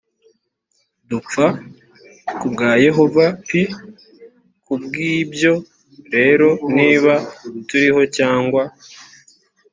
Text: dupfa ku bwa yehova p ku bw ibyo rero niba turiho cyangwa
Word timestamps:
dupfa 1.09 1.45
ku 2.39 2.45
bwa 2.53 2.71
yehova 2.85 3.25
p 3.47 3.49
ku 4.65 4.73
bw 4.83 4.93
ibyo 5.19 5.53
rero 6.13 6.49
niba 6.77 7.13
turiho 7.67 8.01
cyangwa 8.17 8.63